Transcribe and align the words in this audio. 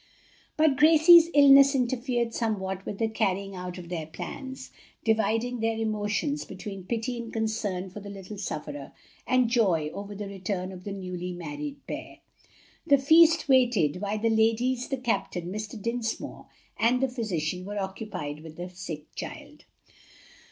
But 0.57 0.77
Gracie's 0.77 1.29
illness 1.31 1.75
interfered 1.75 2.33
somewhat 2.33 2.87
with 2.87 2.97
the 2.97 3.07
carrying 3.07 3.55
out 3.55 3.77
of 3.77 3.89
their 3.89 4.07
plans, 4.07 4.71
dividing 5.03 5.59
their 5.59 5.77
emotions 5.77 6.43
between 6.43 6.85
pity 6.85 7.19
and 7.19 7.31
concern 7.31 7.91
for 7.91 7.99
the 7.99 8.09
little 8.09 8.39
sufferer, 8.39 8.93
and 9.27 9.47
joy 9.47 9.91
over 9.93 10.15
the 10.15 10.25
return 10.27 10.71
of 10.71 10.85
the 10.85 10.91
newly 10.91 11.33
married 11.33 11.85
pair. 11.85 12.17
The 12.87 12.97
feast 12.97 13.47
waited 13.47 14.01
while 14.01 14.17
the 14.17 14.31
ladies, 14.31 14.87
the 14.87 14.97
captain, 14.97 15.51
Mr. 15.51 15.79
Dinsmore, 15.79 16.47
and 16.79 16.99
the 16.99 17.07
physician 17.07 17.63
were 17.63 17.79
occupied 17.79 18.39
with 18.39 18.55
the 18.55 18.71
sick 18.71 19.13
child. 19.13 19.65